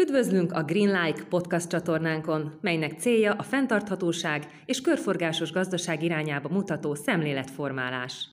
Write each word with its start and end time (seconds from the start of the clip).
Üdvözlünk 0.00 0.52
a 0.52 0.62
Green 0.62 1.04
Like 1.04 1.24
podcast 1.28 1.68
csatornánkon, 1.68 2.58
melynek 2.60 2.98
célja 2.98 3.32
a 3.32 3.42
fenntarthatóság 3.42 4.62
és 4.66 4.80
körforgásos 4.80 5.52
gazdaság 5.52 6.02
irányába 6.02 6.48
mutató 6.48 6.94
szemléletformálás. 6.94 8.26